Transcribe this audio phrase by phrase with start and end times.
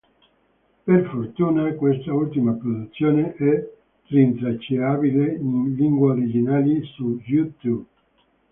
[0.85, 3.69] Per fortuna quest'ultima produzione è
[4.07, 7.85] rintracciabile, in lingua originale, su "You Tube".